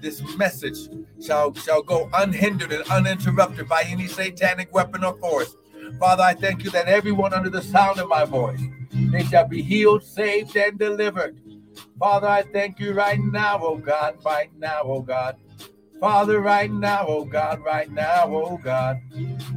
[0.00, 0.78] this message
[1.24, 5.56] shall shall go unhindered and uninterrupted by any satanic weapon or force.
[5.98, 8.60] Father, I thank you that everyone under the sound of my voice,
[8.92, 11.40] they shall be healed, saved, and delivered.
[11.98, 15.36] Father, I thank you right now, oh God, right now, oh God.
[16.00, 18.98] Father, right now, oh God, right now, oh God.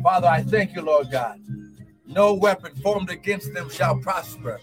[0.02, 1.40] Father, I thank you, Lord God.
[2.06, 4.60] No weapon formed against them shall prosper.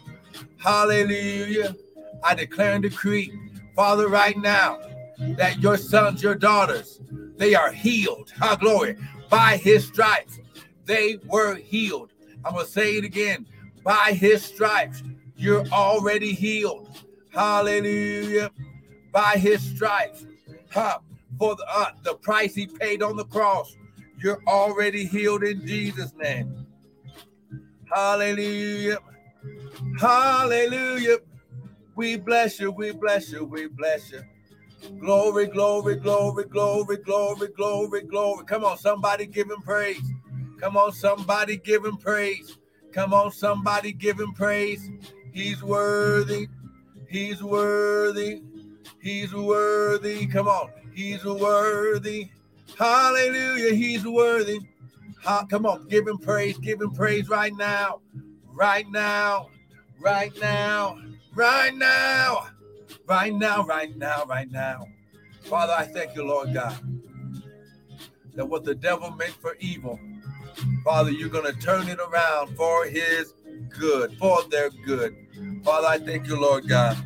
[0.58, 1.74] Hallelujah.
[2.22, 3.32] I declare and decree,
[3.74, 4.78] Father, right now,
[5.36, 7.00] that your sons, your daughters,
[7.36, 8.32] they are healed.
[8.36, 8.96] How glory.
[9.28, 10.40] By his stripes,
[10.84, 12.12] they were healed.
[12.44, 13.46] I'm going to say it again.
[13.84, 15.02] By his stripes,
[15.36, 16.88] you're already healed.
[17.30, 18.50] Hallelujah.
[19.12, 20.26] By his stripes,
[20.70, 20.98] huh,
[21.38, 23.76] for the, uh, the price he paid on the cross,
[24.22, 26.66] you're already healed in Jesus' name.
[27.92, 28.98] Hallelujah.
[29.98, 31.18] Hallelujah.
[31.96, 34.22] We bless you, we bless you, we bless you.
[34.98, 38.44] Glory, glory, glory, glory, glory, glory, glory.
[38.46, 40.02] Come on, somebody give him praise.
[40.58, 42.58] Come on, somebody give him praise.
[42.92, 44.90] Come on, somebody give him praise.
[45.32, 46.48] He's worthy.
[47.08, 48.42] He's worthy.
[49.00, 50.26] He's worthy.
[50.26, 50.70] Come on.
[50.94, 52.30] He's worthy.
[52.78, 53.74] Hallelujah.
[53.74, 54.60] He's worthy.
[55.22, 55.88] Ha, come on.
[55.88, 56.58] Give him praise.
[56.58, 58.00] Give him praise right now.
[58.52, 59.48] Right now.
[60.00, 60.98] Right now.
[61.34, 62.48] Right now.
[63.10, 63.66] Right now.
[63.66, 64.24] Right now.
[64.24, 64.86] Right now.
[65.42, 66.78] Father, I thank you, Lord God,
[68.36, 69.98] that what the devil meant for evil,
[70.84, 73.34] Father, you're going to turn it around for his
[73.68, 75.16] good, for their good.
[75.64, 76.96] Father, I thank you, Lord God.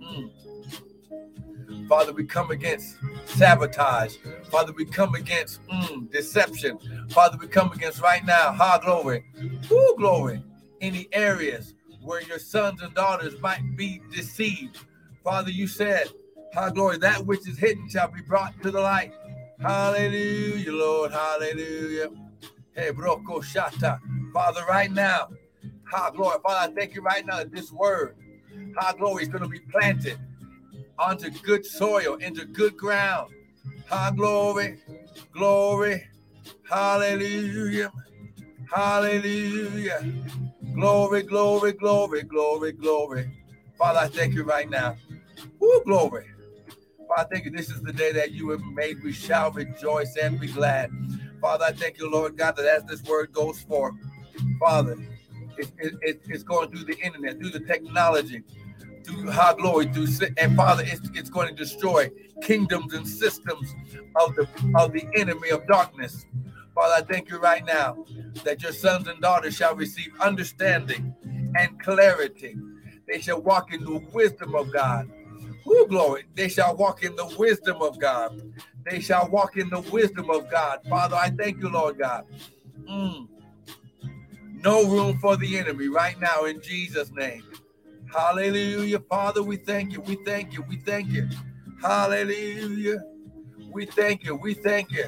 [0.00, 0.32] Mm.
[1.86, 2.96] Father, we come against
[3.26, 4.16] sabotage.
[4.50, 6.76] Father, we come against mm, deception.
[7.10, 9.24] Father, we come against right now, ha glory,
[9.70, 10.42] whoo glory,
[10.80, 14.80] any areas where your sons and daughters might be deceived.
[15.24, 16.08] Father, you said,
[16.54, 19.12] High glory, that which is hidden shall be brought to the light.
[19.60, 22.08] Hallelujah, Lord, hallelujah.
[22.74, 23.98] Hey, Broko Shata.
[24.34, 25.28] Father, right now,
[25.84, 26.38] high glory.
[26.42, 28.16] Father, I thank you right now that this word,
[28.76, 30.18] high glory, is going to be planted
[30.98, 33.32] onto good soil, into good ground.
[33.86, 34.78] High glory,
[35.32, 36.04] glory,
[36.68, 37.90] hallelujah,
[38.70, 40.04] hallelujah.
[40.74, 43.41] Glory, glory, glory, glory, glory.
[43.78, 44.96] Father, I thank you right now.
[45.58, 46.26] Woo, glory.
[47.08, 47.50] Father, I thank you.
[47.50, 49.02] This is the day that you have made.
[49.02, 50.90] We shall rejoice and be glad.
[51.40, 53.94] Father, I thank you, Lord God, that as this word goes forth,
[54.60, 54.96] Father,
[55.58, 55.70] it,
[56.02, 58.42] it, it's going through the internet, through the technology,
[59.04, 60.06] through high glory, through
[60.38, 62.10] and Father, it's, it's going to destroy
[62.42, 63.74] kingdoms and systems
[64.16, 66.26] of the of the enemy of darkness.
[66.74, 68.04] Father, I thank you right now
[68.44, 71.14] that your sons and daughters shall receive understanding
[71.58, 72.56] and clarity.
[73.12, 75.06] They shall walk in the wisdom of God.
[75.66, 76.24] Who glory?
[76.34, 78.40] They shall walk in the wisdom of God.
[78.88, 80.78] They shall walk in the wisdom of God.
[80.88, 82.24] Father, I thank you, Lord God.
[82.88, 83.28] Mm.
[84.64, 87.42] No room for the enemy right now in Jesus' name.
[88.10, 89.00] Hallelujah.
[89.00, 90.00] Father, we thank you.
[90.00, 90.62] We thank you.
[90.62, 91.28] We thank you.
[91.82, 93.04] Hallelujah.
[93.70, 94.36] We thank you.
[94.36, 95.04] We thank you.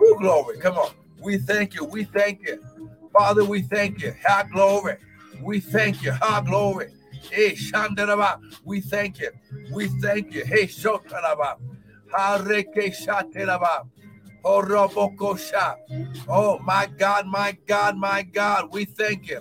[0.00, 0.58] Who glory.
[0.58, 0.90] Come on.
[1.20, 1.84] We thank you.
[1.84, 2.60] We thank you.
[3.12, 4.12] Father, we thank you.
[4.26, 4.96] Ha glory.
[5.40, 6.10] We thank you.
[6.10, 6.90] Ha glory.
[7.30, 8.40] Hey, Shandaraba.
[8.64, 9.30] We thank you.
[9.72, 10.44] We thank you.
[10.44, 11.58] Hey, Shotaraba.
[12.12, 13.88] Hareke Shateraba.
[16.28, 18.70] Oh, my God, my God, my God.
[18.72, 19.40] We thank you.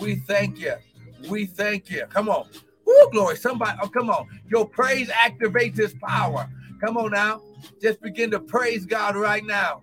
[0.00, 0.74] We thank you.
[1.28, 2.06] We thank you.
[2.10, 2.48] Come on.
[2.84, 3.36] Woo, glory.
[3.36, 4.28] Somebody, oh, come on.
[4.48, 6.48] Your praise activates his power.
[6.84, 7.40] Come on now.
[7.80, 9.82] Just begin to praise God right now.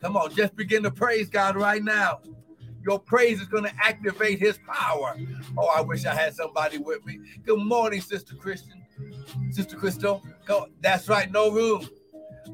[0.00, 0.34] Come on.
[0.34, 2.20] Just begin to praise God right now.
[2.84, 5.16] Your praise is going to activate his power.
[5.56, 7.20] Oh, I wish I had somebody with me.
[7.44, 8.82] Good morning, Sister Christian.
[9.50, 10.22] Sister Crystal.
[10.46, 10.68] Go.
[10.80, 11.30] That's right.
[11.30, 11.88] No room.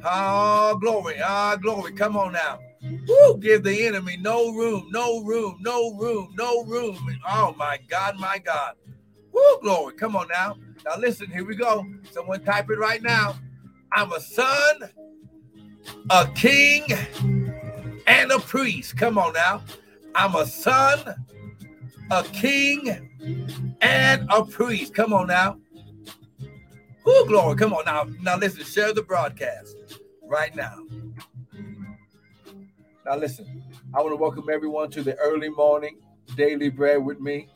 [0.05, 1.17] Ah, glory.
[1.25, 1.93] Ah, glory.
[1.93, 2.59] Come on now.
[3.09, 6.99] Woo, give the enemy no room, no room, no room, no room.
[7.29, 8.75] Oh my God, my God.
[9.33, 9.95] Woo, glory.
[9.95, 10.57] Come on now.
[10.84, 11.87] Now listen, here we go.
[12.13, 13.37] Someone type it right now.
[13.93, 14.91] I'm a son,
[16.10, 16.84] a king,
[18.07, 18.97] and a priest.
[18.97, 19.63] Come on now.
[20.15, 21.27] I'm a son,
[22.11, 24.95] a king, and a priest.
[24.95, 25.59] Come on now.
[27.05, 27.57] Woo, glory.
[27.57, 28.07] Come on now.
[28.22, 29.77] Now listen, share the broadcast
[30.22, 30.78] right now.
[33.05, 33.63] Now, listen,
[33.93, 35.99] I want to welcome everyone to the early morning
[36.37, 37.49] daily bread with me,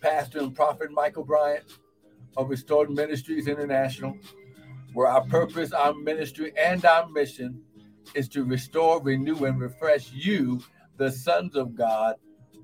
[0.00, 1.64] Pastor and Prophet Michael Bryant
[2.36, 4.16] of Restored Ministries International,
[4.92, 7.60] where our purpose, our ministry, and our mission
[8.14, 10.60] is to restore, renew, and refresh you,
[10.96, 12.16] the sons of God,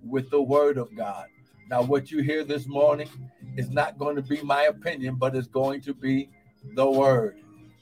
[0.04, 1.26] with the word of God.
[1.70, 3.08] Now, what you hear this morning
[3.56, 6.30] is not going to be my opinion, but it's going to be
[6.74, 7.36] the word.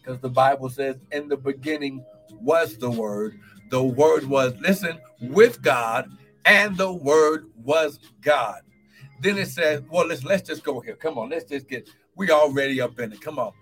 [0.06, 2.04] because the Bible says, in the beginning
[2.40, 3.38] was the Word.
[3.70, 6.10] The Word was, listen, with God,
[6.44, 8.60] and the Word was God.
[9.20, 10.94] Then it says, well, let's let's just go here.
[10.94, 13.20] Come on, let's just get we already up in it.
[13.20, 13.52] Come on.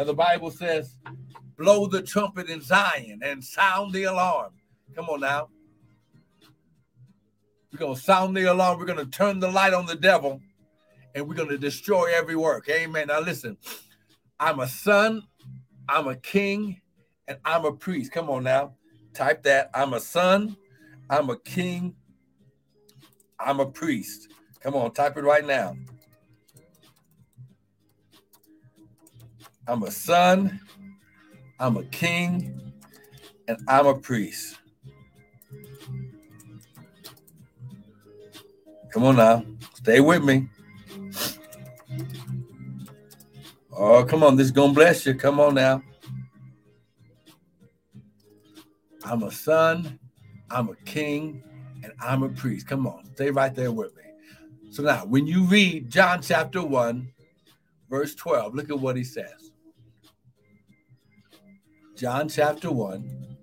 [0.00, 0.96] Now the Bible says,
[1.58, 4.54] blow the trumpet in Zion and sound the alarm.
[4.94, 5.50] Come on now.
[7.70, 8.78] We're going to sound the alarm.
[8.78, 10.40] We're going to turn the light on the devil
[11.14, 12.66] and we're going to destroy every work.
[12.70, 13.08] Amen.
[13.08, 13.58] Now listen,
[14.38, 15.24] I'm a son,
[15.86, 16.80] I'm a king,
[17.28, 18.10] and I'm a priest.
[18.10, 18.76] Come on now.
[19.12, 19.68] Type that.
[19.74, 20.56] I'm a son,
[21.10, 21.94] I'm a king,
[23.38, 24.28] I'm a priest.
[24.60, 25.76] Come on, type it right now.
[29.70, 30.60] I'm a son,
[31.60, 32.72] I'm a king,
[33.46, 34.58] and I'm a priest.
[38.92, 39.44] Come on now,
[39.74, 40.48] stay with me.
[43.70, 45.14] Oh, come on, this is gonna bless you.
[45.14, 45.84] Come on now.
[49.04, 50.00] I'm a son,
[50.50, 51.44] I'm a king,
[51.84, 52.66] and I'm a priest.
[52.66, 54.02] Come on, stay right there with me.
[54.70, 57.08] So now, when you read John chapter 1,
[57.88, 59.49] verse 12, look at what he says.
[62.00, 63.36] John chapter 1,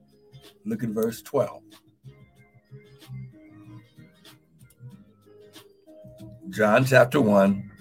[0.66, 1.62] look at verse 12.
[6.50, 7.72] John chapter 1,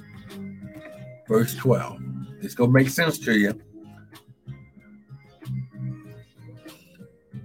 [1.26, 1.98] verse 12.
[2.42, 3.58] It's going to make sense to you.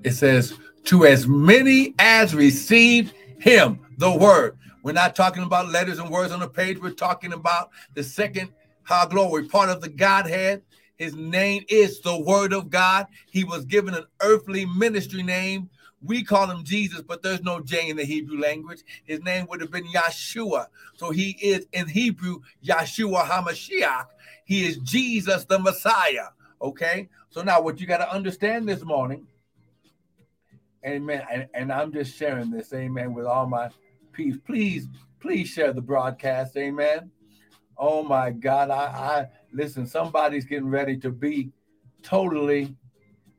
[0.04, 4.58] It says, To as many as received him, the word.
[4.84, 6.82] We're not talking about letters and words on the page.
[6.82, 8.52] We're talking about the second
[8.84, 10.64] high glory, part of the Godhead.
[11.02, 13.08] His name is the Word of God.
[13.32, 15.68] He was given an earthly ministry name.
[16.04, 18.84] We call him Jesus, but there's no J in the Hebrew language.
[19.04, 20.68] His name would have been Yeshua.
[20.98, 24.06] So he is in Hebrew Yeshua HaMashiach.
[24.46, 26.28] He is Jesus the Messiah.
[26.62, 27.10] Okay.
[27.32, 29.26] So now what you got to understand this morning,
[30.86, 31.24] amen.
[31.32, 33.72] And, and I'm just sharing this, amen, with all my
[34.12, 34.36] peace.
[34.46, 34.88] Please,
[35.20, 37.10] please share the broadcast, amen.
[37.82, 38.70] Oh my God.
[38.70, 41.52] I, I listen, somebody's getting ready to be
[42.04, 42.76] totally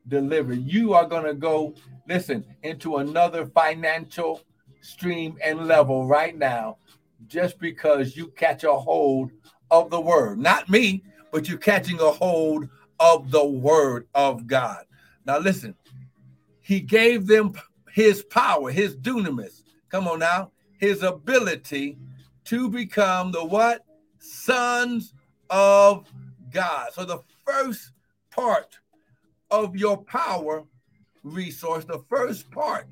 [0.09, 0.59] delivered.
[0.59, 1.73] You are going to go,
[2.09, 4.41] listen, into another financial
[4.81, 6.77] stream and level right now
[7.27, 9.31] just because you catch a hold
[9.71, 10.39] of the word.
[10.39, 12.67] Not me, but you're catching a hold
[12.99, 14.83] of the word of God.
[15.25, 15.73] Now, listen,
[16.59, 17.53] he gave them
[17.93, 19.63] his power, his dunamis.
[19.87, 21.97] Come on now, his ability
[22.45, 23.85] to become the what?
[24.23, 25.13] Sons
[25.49, 26.11] of
[26.51, 26.93] God.
[26.93, 27.91] So the first
[28.31, 28.79] part
[29.51, 30.63] of your power
[31.23, 32.87] resource, the first part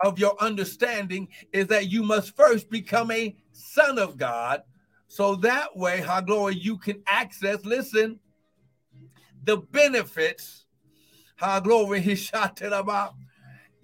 [0.00, 4.62] of your understanding is that you must first become a son of God.
[5.08, 8.18] So that way, how glory, you can access, listen,
[9.44, 10.64] the benefits,
[11.36, 13.14] how glory, he shot it about.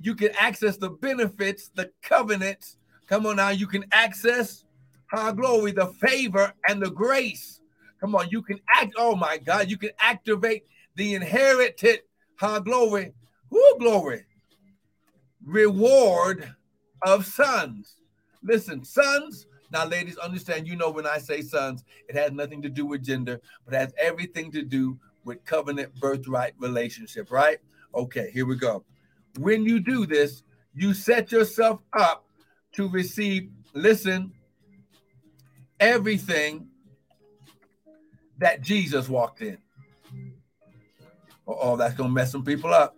[0.00, 2.76] You can access the benefits, the covenants.
[3.06, 4.65] Come on now, you can access
[5.08, 7.60] how glory, the favor and the grace.
[8.00, 8.94] Come on, you can act.
[8.96, 10.64] Oh my God, you can activate
[10.96, 12.00] the inherited,
[12.36, 13.12] how glory,
[13.50, 14.24] who glory,
[15.44, 16.54] reward
[17.02, 17.96] of sons.
[18.42, 19.46] Listen, sons.
[19.72, 23.02] Now, ladies, understand, you know, when I say sons, it has nothing to do with
[23.02, 27.58] gender, but has everything to do with covenant birthright relationship, right?
[27.94, 28.84] Okay, here we go.
[29.38, 32.26] When you do this, you set yourself up
[32.72, 34.32] to receive, listen,
[35.80, 36.68] everything
[38.38, 39.58] that Jesus walked in.
[41.46, 42.96] Oh, that's going to mess some people up.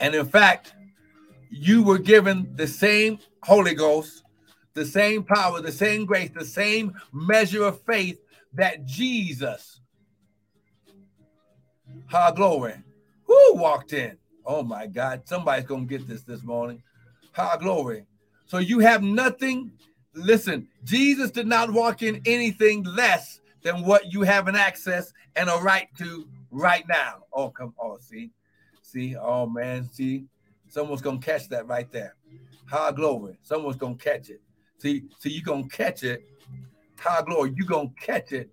[0.00, 0.74] And in fact,
[1.50, 4.24] you were given the same Holy Ghost,
[4.74, 8.20] the same power, the same grace, the same measure of faith
[8.54, 9.80] that Jesus,
[12.06, 12.74] high glory,
[13.24, 14.16] who walked in.
[14.44, 16.82] Oh my God, somebody's going to get this this morning.
[17.32, 18.06] High glory.
[18.46, 19.72] So you have nothing
[20.14, 25.48] Listen, Jesus did not walk in anything less than what you have an access and
[25.48, 27.24] a right to right now.
[27.32, 28.30] Oh, come on, see,
[28.82, 30.24] see, oh man, see,
[30.68, 32.14] someone's gonna catch that right there.
[32.66, 34.40] High glory, someone's gonna catch it.
[34.78, 36.24] See, see, you're gonna catch it.
[36.98, 38.50] High glory, you're gonna catch it.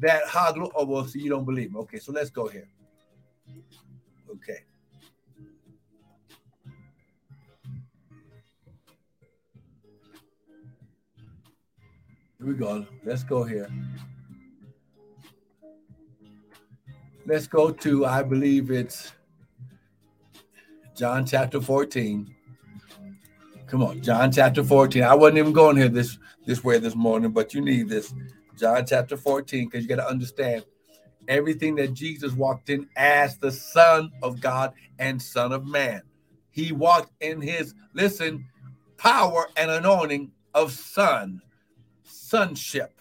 [0.00, 0.70] That high glory.
[0.74, 1.80] Oh, well, see, you don't believe me.
[1.80, 2.68] Okay, so let's go here.
[4.30, 4.64] Okay.
[12.38, 12.86] Here we go.
[13.04, 13.70] Let's go here.
[17.24, 19.12] Let's go to, I believe it's
[20.94, 22.34] John chapter 14.
[23.66, 25.02] Come on, John chapter 14.
[25.02, 28.14] I wasn't even going here this this way this morning, but you need this.
[28.56, 30.64] John chapter 14, because you got to understand
[31.28, 36.02] everything that Jesus walked in as the Son of God and Son of Man.
[36.50, 38.46] He walked in his, listen,
[38.96, 41.42] power and anointing of Son,
[42.26, 42.92] sonship.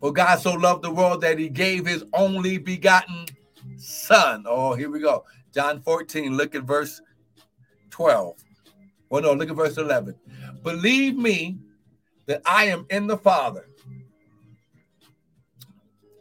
[0.00, 3.26] For God so loved the world that he gave his only begotten
[3.76, 4.44] Son.
[4.46, 5.24] Oh, here we go.
[5.54, 7.00] John 14, look at verse
[7.90, 8.36] 12.
[9.08, 10.14] Well, no, look at verse 11.
[10.62, 11.58] Believe me
[12.26, 13.68] that I am in the Father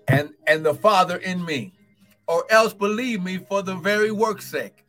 [0.08, 1.74] and, and the Father in me,
[2.28, 4.86] or else believe me for the very work's sake.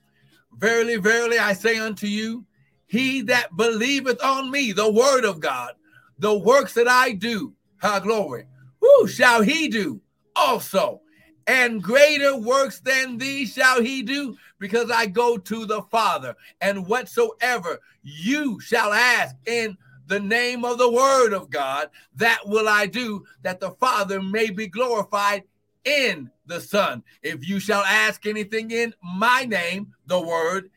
[0.58, 2.44] Verily, verily, I say unto you,
[2.86, 5.72] he that believeth on me, the word of God,
[6.18, 8.46] the works that I do, ha glory,
[8.80, 10.00] who shall he do
[10.36, 11.00] also?
[11.46, 16.36] And greater works than these shall he do, because I go to the Father.
[16.60, 22.68] And whatsoever you shall ask in the name of the word of God, that will
[22.68, 25.44] I do, that the Father may be glorified
[25.84, 27.02] in the Son.
[27.22, 30.70] If you shall ask anything in my name, the word,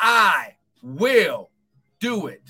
[0.00, 1.50] I will
[2.00, 2.42] do it.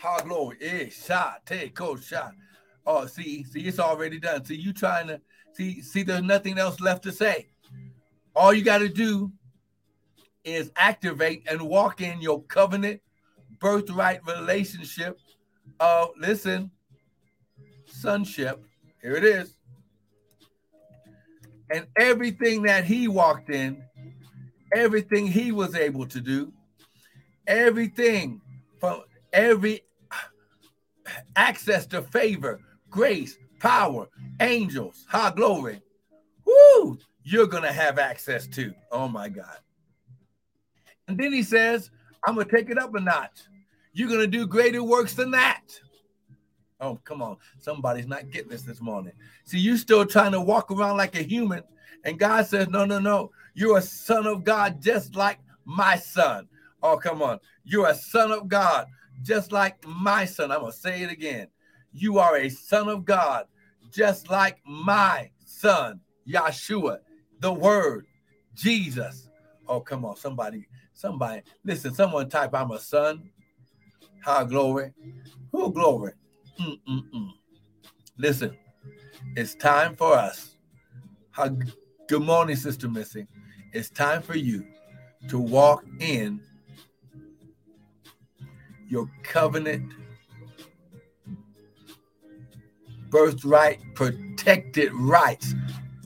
[0.00, 0.56] How glory.
[0.62, 2.32] Eh, shot, take, go, shot.
[2.86, 4.42] Oh, see, see, it's already done.
[4.46, 5.20] See, you trying to
[5.52, 7.48] see, see, there's nothing else left to say.
[8.34, 9.30] All you got to do
[10.42, 13.02] is activate and walk in your covenant
[13.58, 15.18] birthright relationship
[15.80, 16.70] of listen,
[17.84, 18.64] sonship.
[19.02, 19.54] Here it is.
[21.68, 23.84] And everything that he walked in,
[24.74, 26.54] everything he was able to do,
[27.46, 28.40] everything
[28.80, 29.02] from
[29.34, 29.82] every
[31.36, 34.08] access to favor, grace, power,
[34.40, 35.80] angels, high glory.
[36.44, 36.98] Woo!
[37.22, 38.72] You're gonna have access to.
[38.90, 39.58] Oh my God.
[41.08, 41.90] And then he says,
[42.26, 43.42] I'm gonna take it up a notch.
[43.92, 45.62] You're gonna do greater works than that.
[46.80, 47.36] Oh, come on.
[47.58, 49.12] Somebody's not getting this this morning.
[49.44, 51.62] See, you're still trying to walk around like a human,
[52.04, 53.30] and God says, No, no, no.
[53.54, 56.48] You're a son of God, just like my son.
[56.82, 57.38] Oh, come on.
[57.64, 58.86] You're a son of God,
[59.22, 60.50] just like my son.
[60.50, 61.48] I'm gonna say it again.
[61.92, 63.46] You are a son of God,
[63.90, 66.98] just like my son, Yeshua,
[67.40, 68.06] the word,
[68.54, 69.28] Jesus.
[69.66, 73.30] Oh, come on, somebody, somebody, listen, someone type, I'm a son.
[74.20, 74.92] How glory.
[75.52, 76.12] Who glory?
[76.60, 77.30] Mm-mm-mm.
[78.18, 78.56] Listen,
[79.36, 80.56] it's time for us.
[82.08, 83.26] Good morning, Sister Missy.
[83.72, 84.66] It's time for you
[85.28, 86.40] to walk in
[88.90, 89.92] your covenant
[93.08, 95.54] birthright, protected rights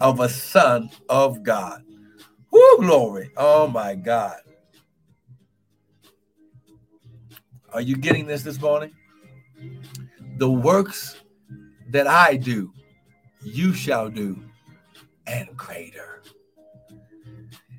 [0.00, 1.82] of a son of God.
[2.50, 3.30] Woo, glory.
[3.36, 4.38] Oh my God.
[7.72, 8.92] Are you getting this this morning?
[10.38, 11.16] The works
[11.90, 12.72] that I do,
[13.42, 14.42] you shall do,
[15.26, 16.22] and greater.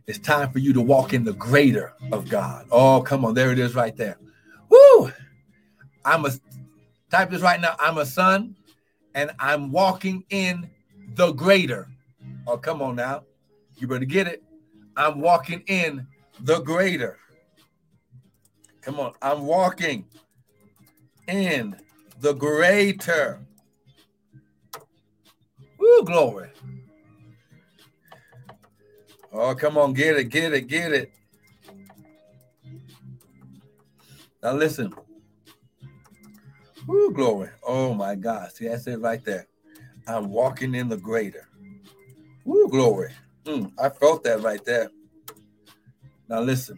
[0.08, 2.68] It's time for you to walk in the greater of God.
[2.72, 3.34] Oh, come on.
[3.34, 4.18] There it is right there.
[4.76, 5.12] Woo!
[6.04, 6.32] I'm a
[7.10, 7.76] type this right now.
[7.80, 8.56] I'm a son
[9.14, 10.70] and I'm walking in
[11.16, 11.88] the greater.
[12.48, 13.24] Oh, come on now.
[13.78, 14.44] You better get it.
[14.98, 16.08] I'm walking in
[16.42, 17.18] the greater.
[18.82, 19.14] Come on.
[19.22, 20.06] I'm walking
[21.28, 21.76] in
[22.20, 23.40] the greater.
[25.80, 26.50] Woo, glory.
[29.32, 29.94] Oh, come on.
[29.94, 31.12] Get it, get it, get it.
[34.46, 34.94] Now listen.
[36.86, 37.50] Woo, glory.
[37.64, 38.52] Oh my God.
[38.52, 39.48] See, that's it right there.
[40.08, 41.48] I'm walking in the greater.
[42.44, 43.12] Woo, glory.
[43.46, 44.92] Mm, I felt that right there.
[46.30, 46.78] Now listen.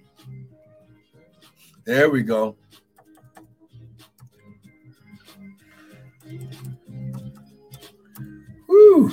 [1.83, 2.55] There we go.
[8.69, 9.12] Woo.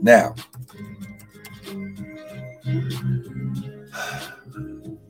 [0.00, 0.34] Now,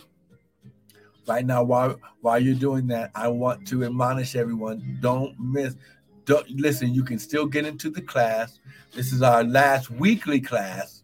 [1.28, 5.76] right now, while while you're doing that, I want to admonish everyone: don't miss.
[6.24, 6.94] Don't listen.
[6.94, 8.60] You can still get into the class.
[8.94, 11.04] This is our last weekly class.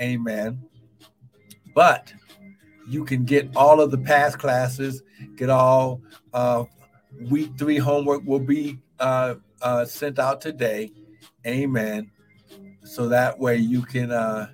[0.00, 0.60] Amen.
[1.74, 2.12] But
[2.88, 5.02] you can get all of the past classes.
[5.36, 6.00] Get all
[6.32, 6.64] uh,
[7.22, 10.90] week three homework will be uh, uh, sent out today.
[11.46, 12.10] Amen.
[12.84, 14.48] So that way you can uh,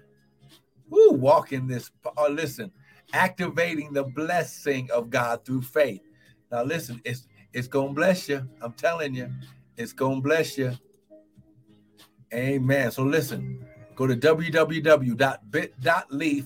[0.89, 1.91] woo, walk in this.
[2.17, 2.71] Oh, listen,
[3.13, 6.03] activating the blessing of God through faith.
[6.51, 8.49] Now, listen, it's it's gonna bless you.
[8.61, 9.31] I'm telling you,
[9.77, 10.73] it's gonna bless you.
[12.33, 12.91] Amen.
[12.93, 15.21] So listen, go to www.bit.ly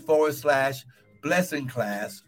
[0.06, 0.86] forward slash
[1.22, 2.22] blessing class.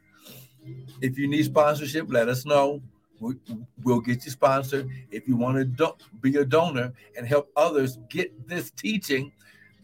[1.01, 2.83] If you need sponsorship, let us know.
[3.21, 4.89] We'll get you sponsored.
[5.11, 9.33] If you want to do- be a donor and help others get this teaching,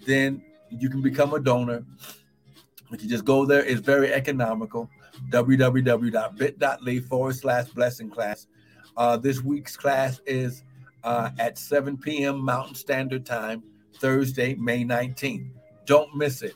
[0.06, 1.84] then you can become a donor.
[2.92, 4.90] If you just go there, it's very economical.
[5.30, 8.46] www.bit.ly forward slash blessing class.
[8.96, 10.64] Uh, this week's class is
[11.04, 12.38] uh, at 7 p.m.
[12.38, 13.62] Mountain Standard Time,
[13.98, 15.50] Thursday, May 19th.
[15.86, 16.54] Don't miss it.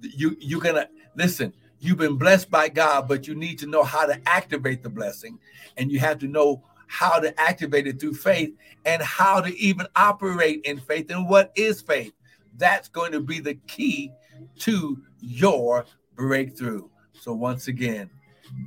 [0.00, 1.52] You you're gonna listen.
[1.80, 5.38] You've been blessed by God, but you need to know how to activate the blessing,
[5.76, 8.52] and you have to know how to activate it through faith
[8.84, 11.10] and how to even operate in faith.
[11.10, 12.12] And what is faith?
[12.58, 14.12] That's going to be the key
[14.58, 16.88] to your breakthrough.
[17.20, 18.10] So once again,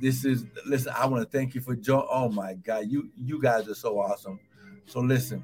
[0.00, 0.92] this is listen.
[0.96, 2.08] I want to thank you for joining.
[2.10, 4.40] Oh my God, you you guys are so awesome.
[4.86, 5.42] So listen,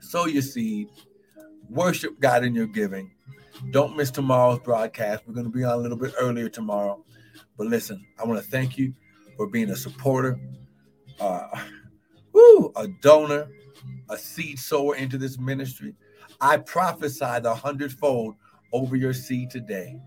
[0.00, 0.88] sow your seed,
[1.68, 3.10] worship God in your giving.
[3.70, 5.22] Don't miss tomorrow's broadcast.
[5.26, 7.04] We're going to be on a little bit earlier tomorrow.
[7.56, 8.94] But listen, I want to thank you
[9.36, 10.40] for being a supporter,
[11.20, 11.48] uh,
[12.32, 13.48] woo, a donor,
[14.08, 15.94] a seed sower into this ministry.
[16.40, 18.34] I prophesy the hundredfold
[18.72, 20.00] over your seed today.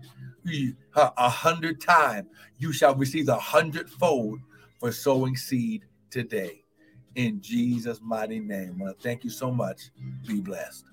[0.96, 4.40] A hundred times you shall receive the hundredfold
[4.78, 6.64] for sowing seed today.
[7.14, 8.76] In Jesus' mighty name.
[8.78, 9.90] I want to thank you so much.
[10.26, 10.84] Be blessed.